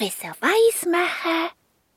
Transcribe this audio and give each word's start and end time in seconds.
Professor 0.00 0.34
Weismacher 0.40 1.50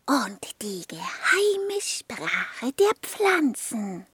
und 0.07 0.61
die 0.61 0.85
geheime 0.89 1.79
Sprache 1.79 2.73
der 2.73 2.91
Pflanzen. 3.01 4.05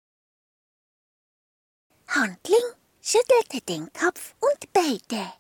Hundling 2.14 2.76
schüttelte 3.02 3.62
den 3.62 3.92
Kopf 3.94 4.36
und 4.42 4.74
bellte. 4.74 5.34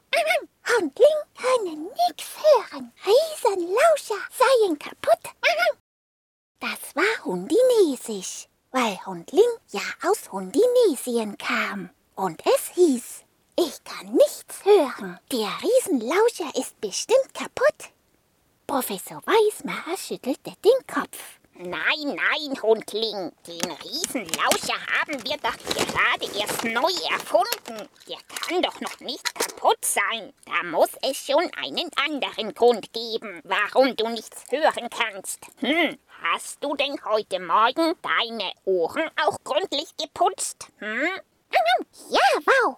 Hundling 0.67 1.19
könne 1.37 1.75
nix 1.75 2.25
hören. 2.41 2.91
Riesenlauscher 3.05 4.27
seien 4.31 4.79
kaputt. 4.79 5.31
Das 6.59 6.95
war 6.95 7.25
Hundinesisch, 7.25 8.47
weil 8.71 8.97
Hundling 9.05 9.43
ja 9.67 9.81
aus 10.09 10.31
Hundinesien 10.31 11.37
kam. 11.37 11.91
Und 12.15 12.41
es 12.47 12.73
hieß, 12.73 13.23
ich 13.59 13.83
kann 13.83 14.11
nichts 14.11 14.65
hören. 14.65 15.19
Der 15.31 15.51
Riesenlauscher 15.61 16.51
ist 16.55 16.81
bestimmt 16.81 17.31
kaputt. 17.35 17.91
Professor 18.79 19.21
Weismacher 19.25 19.97
schüttelte 19.97 20.53
den 20.63 20.87
Kopf. 20.87 21.39
Nein, 21.55 22.15
nein, 22.15 22.61
Hundling. 22.61 23.33
Den 23.45 23.71
Riesenlauscher 23.83 24.79
haben 24.95 25.21
wir 25.25 25.35
doch 25.35 25.57
gerade 25.75 26.39
erst 26.39 26.63
neu 26.63 26.93
erfunden. 27.11 27.89
Der 28.07 28.17
kann 28.29 28.61
doch 28.61 28.79
noch 28.79 28.97
nicht 29.01 29.35
kaputt 29.35 29.83
sein. 29.83 30.31
Da 30.45 30.63
muss 30.63 30.91
es 31.01 31.17
schon 31.17 31.51
einen 31.61 31.91
anderen 32.05 32.53
Grund 32.53 32.93
geben, 32.93 33.41
warum 33.43 33.97
du 33.97 34.07
nichts 34.07 34.45
hören 34.49 34.89
kannst. 34.89 35.39
Hm, 35.57 35.97
hast 36.23 36.63
du 36.63 36.73
denn 36.77 36.95
heute 37.03 37.41
Morgen 37.41 37.95
deine 38.01 38.53
Ohren 38.63 39.11
auch 39.25 39.39
gründlich 39.43 39.89
geputzt? 39.97 40.67
Hm? 40.77 41.19
Ja, 42.09 42.19
wow. 42.45 42.77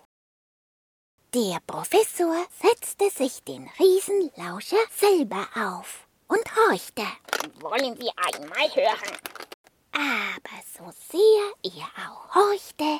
Der 1.33 1.61
Professor 1.65 2.45
setzte 2.61 3.09
sich 3.09 3.41
den 3.45 3.69
Riesenlauscher 3.79 4.83
selber 4.93 5.47
auf 5.55 6.05
und 6.27 6.43
horchte. 6.57 7.07
Wollen 7.61 7.97
wir 7.97 8.11
einmal 8.17 8.67
hören? 8.75 9.17
Aber 9.93 10.61
so 10.77 10.91
sehr 11.09 11.53
er 11.63 11.87
auch 12.05 12.35
horchte, 12.35 12.99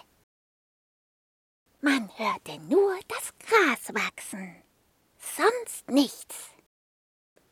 man 1.82 2.10
hörte 2.16 2.58
nur 2.70 2.98
das 3.10 3.34
Gras 3.40 3.94
wachsen, 3.94 4.64
sonst 5.20 5.90
nichts. 5.90 6.52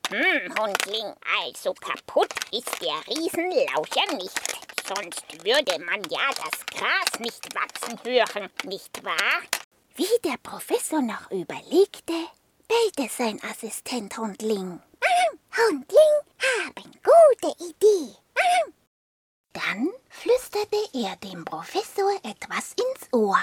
Hm, 0.07 0.55
Hundling, 0.57 1.13
also 1.43 1.73
kaputt 1.73 2.33
ist 2.53 2.81
der 2.81 3.05
Riesenlauscher 3.07 4.15
nicht. 4.15 4.39
Sonst 4.87 5.43
würde 5.43 5.77
man 5.83 6.01
ja 6.09 6.29
das 6.29 6.65
Gras 6.67 7.19
nicht 7.19 7.53
wachsen 7.53 8.01
hören, 8.05 8.49
nicht 8.63 9.03
wahr? 9.03 9.41
Wie 9.99 10.19
der 10.23 10.37
Professor 10.41 11.01
noch 11.01 11.29
überlegte, 11.29 12.13
bellte 12.69 13.13
sein 13.13 13.37
Assistent 13.43 14.17
Hundling. 14.17 14.81
Hundling 15.57 16.15
haben 16.39 16.91
gute 17.03 17.53
Idee. 17.61 18.15
Dann 19.51 19.89
flüsterte 20.09 20.77
er 20.93 21.17
dem 21.17 21.43
Professor 21.43 22.13
etwas 22.23 22.75
ins 22.75 23.11
Ohr. 23.11 23.41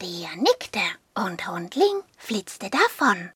Der 0.00 0.36
nickte 0.36 0.82
und 1.14 1.48
Hundling 1.48 2.04
flitzte 2.16 2.70
davon. 2.70 3.32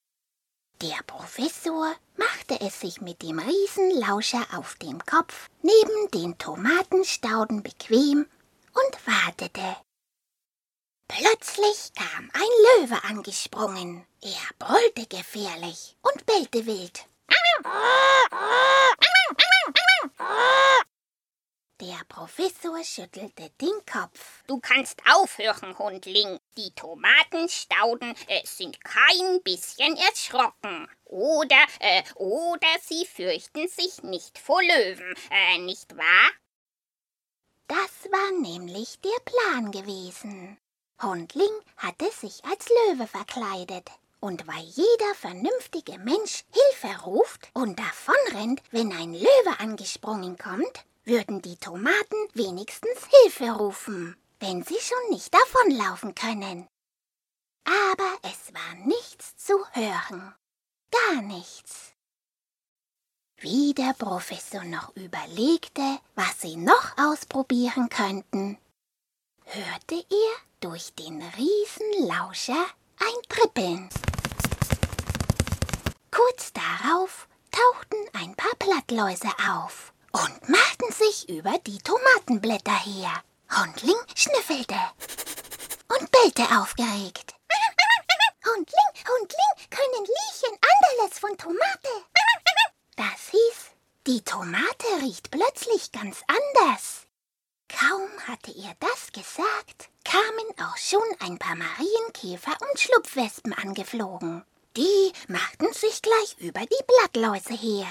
Der 0.81 1.03
Professor 1.09 1.93
machte 2.17 2.61
es 2.61 2.79
sich 2.79 3.01
mit 3.01 3.21
dem 3.23 3.41
Riesenlauscher 3.41 4.47
auf 4.57 4.77
dem 4.77 5.05
Kopf 5.05 5.49
neben 5.61 6.09
den 6.13 6.39
Tomatenstauden 6.39 7.65
bequem 7.65 8.29
und 8.73 9.07
wartete. 9.09 9.77
Plötzlich 11.09 11.93
kam 11.95 12.31
ein 12.33 12.81
Löwe 12.81 13.05
angesprungen. 13.05 14.07
Er 14.23 14.49
brüllte 14.59 15.07
gefährlich 15.07 15.97
und 16.03 16.27
bellte 16.27 16.67
wild. 16.67 17.07
Der 21.81 22.01
Professor 22.09 22.83
schüttelte 22.83 23.51
den 23.61 23.85
Kopf. 23.85 24.43
Du 24.47 24.59
kannst 24.61 25.03
aufhören, 25.07 25.77
Hundling. 25.79 26.39
Die 26.57 26.71
Tomatenstauden 26.75 28.15
äh, 28.29 28.47
sind 28.47 28.83
kein 28.83 29.43
bisschen 29.43 29.97
erschrocken. 29.97 30.89
Oder, 31.05 31.67
äh, 31.81 32.03
oder 32.15 32.69
sie 32.81 33.05
fürchten 33.05 33.69
sich 33.69 34.03
nicht 34.03 34.39
vor 34.39 34.63
Löwen, 34.63 35.15
äh, 35.31 35.59
nicht 35.59 35.97
wahr? 35.97 36.31
Das 37.67 38.11
war 38.11 38.41
nämlich 38.41 39.01
der 39.01 39.21
Plan 39.25 39.71
gewesen. 39.71 40.59
Hundling 41.03 41.51
hatte 41.77 42.11
sich 42.11 42.45
als 42.45 42.69
Löwe 42.69 43.07
verkleidet. 43.07 43.91
Und 44.21 44.47
weil 44.47 44.63
jeder 44.63 45.15
vernünftige 45.15 45.99
Mensch 45.99 46.45
Hilfe 46.51 47.03
ruft 47.03 47.51
und 47.53 47.79
davonrennt, 47.79 48.63
wenn 48.71 48.91
ein 48.93 49.13
Löwe 49.13 49.61
angesprungen 49.61 50.39
kommt, 50.39 50.85
würden 51.05 51.43
die 51.43 51.57
Tomaten 51.57 52.17
wenigstens 52.33 53.07
Hilfe 53.23 53.51
rufen, 53.51 54.17
wenn 54.41 54.63
sie 54.63 54.79
schon 54.81 55.11
nicht 55.11 55.35
davonlaufen 55.35 56.15
können. 56.15 56.67
Aber 57.65 58.19
es 58.23 58.55
war 58.55 58.87
nichts 58.87 59.37
zu 59.37 59.55
hören. 59.73 60.35
Gar 60.91 61.23
nichts. 61.23 61.93
Wie 63.37 63.75
der 63.75 63.93
Professor 63.93 64.65
noch 64.65 64.95
überlegte, 64.97 65.99
was 66.15 66.41
sie 66.41 66.57
noch 66.57 66.97
ausprobieren 66.97 67.89
könnten, 67.91 68.59
hörte 69.45 69.95
er 69.95 70.37
durch 70.61 70.95
den 70.95 71.23
Riesenlauscher 71.23 72.67
ein 72.99 73.23
Trippeln. 73.29 73.89
Kurz 76.11 76.53
darauf 76.53 77.29
tauchten 77.51 77.99
ein 78.15 78.35
paar 78.35 78.55
Blattläuse 78.59 79.29
auf 79.51 79.93
und 80.13 80.49
machten 80.49 80.93
sich 80.93 81.29
über 81.29 81.59
die 81.67 81.79
Tomatenblätter 81.79 82.79
her. 82.85 83.23
Hundling 83.57 83.97
schnüffelte 84.15 84.79
und 85.89 86.11
bellte 86.11 86.43
aufgeregt. 86.59 87.35
Hundling, 88.45 89.07
Hundling, 89.09 89.69
können 89.71 90.07
Liechen 90.07 90.59
anderles 90.61 91.19
von 91.19 91.37
Tomate? 91.37 92.05
Das 92.97 93.31
hieß, 93.31 93.73
die 94.07 94.23
Tomate 94.23 94.87
riecht 95.03 95.31
plötzlich 95.31 95.91
ganz 95.93 96.23
anders. 96.27 96.94
Hatte 98.27 98.53
er 98.57 98.75
das 98.81 99.13
gesagt, 99.13 99.91
kamen 100.03 100.67
auch 100.67 100.79
schon 100.79 101.03
ein 101.21 101.39
paar 101.39 101.57
Marienkäfer 101.57 102.57
und 102.59 102.81
Schlupfwespen 102.81 103.53
angeflogen. 103.53 104.43
Die 104.79 105.13
machten 105.29 105.71
sich 105.75 106.01
gleich 106.01 106.39
über 106.39 106.61
die 106.61 106.85
Blattläuse 106.87 107.53
her. 107.53 107.87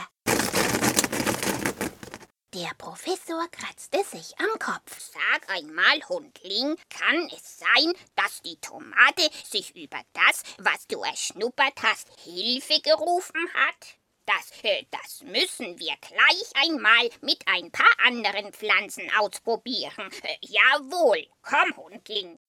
Der 2.55 2.71
Professor 2.79 3.47
kratzte 3.51 4.03
sich 4.03 4.33
am 4.39 4.57
Kopf. 4.57 4.99
Sag 4.99 5.49
einmal, 5.49 6.01
Hundling, 6.09 6.77
kann 6.89 7.29
es 7.35 7.59
sein, 7.59 7.93
dass 8.15 8.41
die 8.41 8.57
Tomate 8.57 9.29
sich 9.47 9.75
über 9.75 10.01
das, 10.13 10.41
was 10.57 10.87
du 10.87 11.03
erschnuppert 11.03 11.83
hast, 11.83 12.07
Hilfe 12.23 12.81
gerufen 12.81 13.47
hat? 13.53 13.97
Das, 14.25 14.63
äh, 14.63 14.85
das 14.89 15.21
müssen 15.23 15.79
wir 15.79 15.95
gleich 15.99 16.51
einmal 16.55 17.09
mit 17.21 17.45
ein 17.47 17.71
paar 17.71 17.95
anderen 18.05 18.53
Pflanzen 18.53 19.09
ausprobieren. 19.19 20.11
Äh, 20.23 20.37
jawohl, 20.41 21.27
komm, 21.41 21.75
Hundling. 21.75 22.39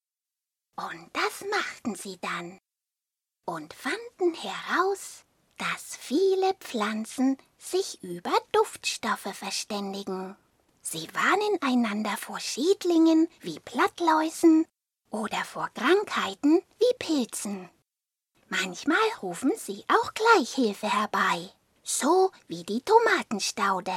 Und 0.77 1.11
das 1.13 1.45
machten 1.51 1.95
sie 1.95 2.19
dann 2.21 2.61
und 3.45 3.75
fanden 3.75 4.35
heraus, 4.35 5.25
dass 5.57 5.97
viele 5.97 6.55
Pflanzen 6.55 7.37
sich 7.59 8.03
über 8.03 8.33
Duftstoffe 8.53 9.35
verständigen. 9.35 10.37
Sie 10.81 11.09
warnen 11.15 11.59
einander 11.61 12.17
vor 12.17 12.41
Schädlingen 12.41 13.29
wie 13.41 13.59
Blattläusen 13.61 14.67
oder 15.11 15.45
vor 15.45 15.69
Krankheiten 15.75 16.63
wie 16.79 16.95
Pilzen. 16.99 17.71
Manchmal 18.49 19.09
rufen 19.23 19.53
sie 19.57 19.85
auch 19.89 20.13
gleich 20.15 20.55
Hilfe 20.55 20.93
herbei 20.93 21.51
so 21.85 22.33
wie 22.49 22.65
die 22.65 22.83
Tomatenstaude. 22.83 23.93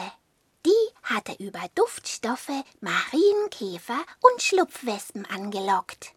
Die 0.65 0.93
hatte 1.03 1.33
über 1.43 1.61
Duftstoffe 1.73 2.63
Marienkäfer 2.81 3.99
und 4.21 4.41
Schlupfwespen 4.41 5.25
angelockt. 5.25 6.13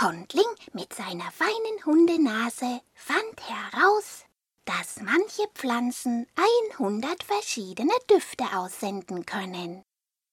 Hundling 0.00 0.44
mit 0.72 0.92
seiner 0.92 1.30
feinen 1.30 1.84
Hundenase 1.86 2.80
fand 2.94 3.48
heraus, 3.48 4.24
dass 4.64 5.00
manche 5.00 5.46
Pflanzen 5.54 6.26
100 6.74 7.22
verschiedene 7.22 7.94
Düfte 8.10 8.44
aussenden 8.56 9.24
können, 9.24 9.84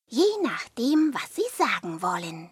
je 0.07 0.25
nachdem, 0.41 1.13
was 1.13 1.35
sie 1.35 1.47
sagen 1.55 2.01
wollen. 2.01 2.51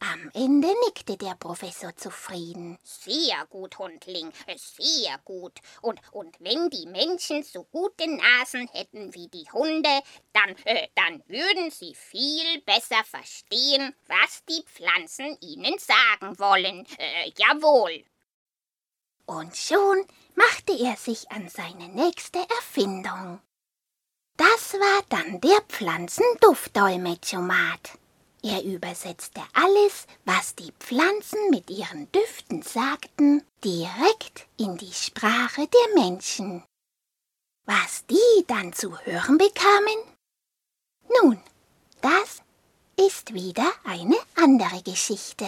Am 0.00 0.30
Ende 0.34 0.68
nickte 0.84 1.16
der 1.16 1.34
Professor 1.34 1.96
zufrieden. 1.96 2.78
Sehr 2.82 3.46
gut, 3.48 3.78
Hundling, 3.78 4.30
sehr 4.56 5.18
gut. 5.24 5.60
Und, 5.80 6.00
und 6.12 6.36
wenn 6.40 6.68
die 6.68 6.86
Menschen 6.86 7.42
so 7.42 7.64
gute 7.64 8.06
Nasen 8.08 8.68
hätten 8.72 9.14
wie 9.14 9.28
die 9.28 9.50
Hunde, 9.52 10.02
dann, 10.32 10.56
äh, 10.64 10.88
dann 10.94 11.22
würden 11.26 11.70
sie 11.70 11.94
viel 11.94 12.60
besser 12.62 13.02
verstehen, 13.04 13.94
was 14.06 14.44
die 14.48 14.62
Pflanzen 14.66 15.38
ihnen 15.40 15.78
sagen 15.78 16.38
wollen. 16.38 16.86
Äh, 16.98 17.32
jawohl. 17.36 18.04
Und 19.26 19.56
schon 19.56 20.06
machte 20.34 20.76
er 20.78 20.96
sich 20.96 21.30
an 21.30 21.48
seine 21.48 21.88
nächste 21.88 22.40
Erfindung. 22.40 23.40
Das 24.36 24.74
war 24.74 25.02
dann 25.08 25.40
der 25.40 25.62
Pflanzenduftdolmetschomat. 25.68 27.98
Er 28.44 28.62
übersetzte 28.62 29.40
alles, 29.54 30.06
was 30.26 30.54
die 30.54 30.70
Pflanzen 30.78 31.48
mit 31.48 31.70
ihren 31.70 32.12
Düften 32.12 32.60
sagten, 32.60 33.42
direkt 33.64 34.46
in 34.58 34.76
die 34.76 34.92
Sprache 34.92 35.66
der 35.66 36.02
Menschen. 36.02 36.62
Was 37.64 38.04
die 38.04 38.44
dann 38.46 38.74
zu 38.74 38.98
hören 38.98 39.38
bekamen? 39.38 40.18
Nun, 41.22 41.40
das 42.02 42.42
ist 42.98 43.32
wieder 43.32 43.72
eine 43.84 44.18
andere 44.34 44.82
Geschichte. 44.82 45.46